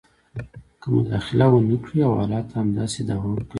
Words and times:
که 0.81 0.87
مداخله 0.95 1.45
ونه 1.51 1.75
کړي 1.83 1.99
او 2.07 2.13
حالات 2.19 2.47
همداسې 2.59 2.99
دوام 3.09 3.33
کوي 3.41 3.49